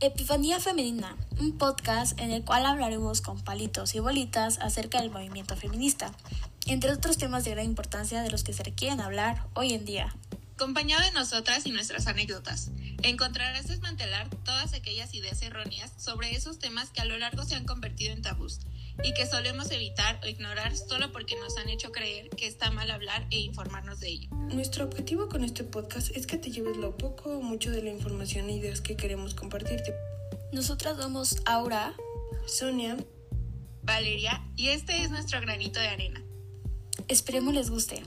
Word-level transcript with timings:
Epifanía 0.00 0.60
Femenina, 0.60 1.16
un 1.40 1.56
podcast 1.56 2.20
en 2.20 2.30
el 2.30 2.44
cual 2.44 2.66
hablaremos 2.66 3.22
con 3.22 3.40
palitos 3.42 3.94
y 3.94 3.98
bolitas 3.98 4.58
acerca 4.58 5.00
del 5.00 5.10
movimiento 5.10 5.56
feminista, 5.56 6.12
entre 6.66 6.92
otros 6.92 7.16
temas 7.16 7.44
de 7.44 7.52
gran 7.52 7.64
importancia 7.64 8.20
de 8.20 8.30
los 8.30 8.44
que 8.44 8.52
se 8.52 8.62
requieren 8.62 9.00
hablar 9.00 9.46
hoy 9.54 9.72
en 9.72 9.86
día. 9.86 10.14
Acompañado 10.54 11.02
de 11.02 11.12
nosotras 11.12 11.64
y 11.64 11.70
nuestras 11.70 12.06
anécdotas, 12.08 12.70
encontrarás 13.02 13.68
desmantelar 13.68 14.28
todas 14.44 14.74
aquellas 14.74 15.14
ideas 15.14 15.40
erróneas 15.40 15.90
sobre 15.96 16.36
esos 16.36 16.58
temas 16.58 16.90
que 16.90 17.00
a 17.00 17.06
lo 17.06 17.16
largo 17.16 17.44
se 17.44 17.54
han 17.54 17.64
convertido 17.64 18.12
en 18.12 18.20
tabús 18.20 18.60
y 19.02 19.14
que 19.14 19.26
solemos 19.26 19.70
evitar 19.70 20.20
o 20.22 20.26
ignorar 20.26 20.76
solo 20.76 21.12
porque 21.12 21.36
nos 21.36 21.56
han 21.58 21.68
hecho 21.68 21.92
creer 21.92 22.28
que 22.30 22.46
está 22.46 22.70
mal 22.70 22.90
hablar 22.90 23.26
e 23.30 23.38
informarnos 23.38 24.00
de 24.00 24.08
ello. 24.08 24.28
Nuestro 24.32 24.84
objetivo 24.84 25.28
con 25.28 25.44
este 25.44 25.64
podcast 25.64 26.14
es 26.16 26.26
que 26.26 26.38
te 26.38 26.50
lleves 26.50 26.76
lo 26.76 26.96
poco 26.96 27.30
o 27.30 27.42
mucho 27.42 27.70
de 27.70 27.82
la 27.82 27.90
información 27.90 28.48
e 28.48 28.56
ideas 28.56 28.80
que 28.80 28.96
queremos 28.96 29.34
compartirte. 29.34 29.94
Nosotras 30.52 30.96
somos 30.96 31.36
Aura, 31.44 31.94
Sonia, 32.46 32.96
Valeria 33.82 34.42
y 34.56 34.68
este 34.68 35.02
es 35.02 35.10
nuestro 35.10 35.40
granito 35.40 35.78
de 35.80 35.88
arena. 35.88 36.22
Esperemos 37.08 37.54
les 37.54 37.70
guste. 37.70 38.02